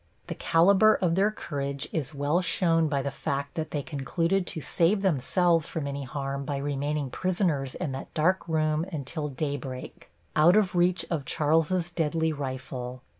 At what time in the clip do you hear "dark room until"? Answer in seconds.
8.15-9.27